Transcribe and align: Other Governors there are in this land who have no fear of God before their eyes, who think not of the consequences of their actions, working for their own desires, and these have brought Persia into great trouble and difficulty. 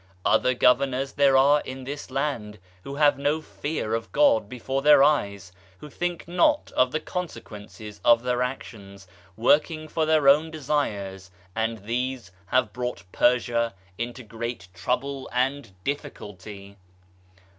Other 0.25 0.55
Governors 0.55 1.11
there 1.11 1.37
are 1.37 1.61
in 1.61 1.83
this 1.83 2.09
land 2.09 2.57
who 2.83 2.95
have 2.95 3.19
no 3.19 3.39
fear 3.39 3.93
of 3.93 4.11
God 4.11 4.49
before 4.49 4.81
their 4.81 5.03
eyes, 5.03 5.51
who 5.77 5.91
think 5.91 6.27
not 6.27 6.71
of 6.71 6.91
the 6.91 6.99
consequences 6.99 8.01
of 8.03 8.23
their 8.23 8.41
actions, 8.41 9.05
working 9.37 9.87
for 9.87 10.07
their 10.07 10.27
own 10.27 10.49
desires, 10.49 11.29
and 11.55 11.83
these 11.83 12.31
have 12.47 12.73
brought 12.73 13.03
Persia 13.11 13.75
into 13.99 14.23
great 14.23 14.69
trouble 14.73 15.29
and 15.31 15.71
difficulty. 15.83 16.77